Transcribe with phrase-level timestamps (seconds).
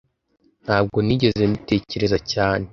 [0.65, 2.65] Ntabwo nigeze mbitekereza cyane